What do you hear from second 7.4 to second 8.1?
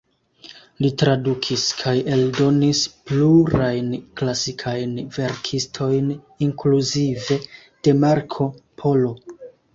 de